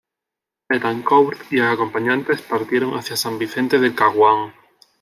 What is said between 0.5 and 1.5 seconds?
Betancourt